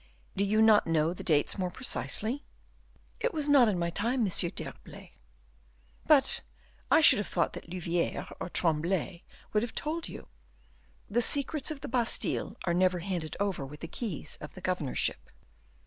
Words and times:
Do 0.35 0.43
you 0.43 0.63
not 0.63 0.87
know 0.87 1.13
the 1.13 1.23
dates 1.23 1.59
more 1.59 1.69
precisely?" 1.69 2.43
"It 3.19 3.35
was 3.35 3.47
not 3.47 3.67
in 3.67 3.77
my 3.77 3.91
time, 3.91 4.21
M. 4.21 4.25
d'Herblay." 4.25 5.11
"But 6.07 6.41
I 6.89 7.01
should 7.01 7.19
have 7.19 7.27
thought 7.27 7.53
that 7.53 7.69
Louviere 7.69 8.27
or 8.39 8.49
Tremblay 8.49 9.21
would 9.53 9.61
have 9.61 9.75
told 9.75 10.09
you." 10.09 10.29
"The 11.07 11.21
secrets 11.21 11.69
of 11.69 11.81
the 11.81 11.87
Bastile 11.87 12.57
are 12.63 12.73
never 12.73 12.97
handed 12.97 13.37
over 13.39 13.63
with 13.63 13.81
the 13.81 13.87
keys 13.87 14.37
of 14.41 14.55
the 14.55 14.61
governorship." 14.61 15.29